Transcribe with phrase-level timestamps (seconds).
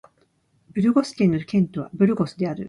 [0.73, 2.59] ブルゴス県の県都はブルゴスである